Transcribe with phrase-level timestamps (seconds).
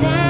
[0.00, 0.21] down.